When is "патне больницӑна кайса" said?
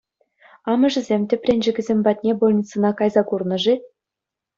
2.05-3.23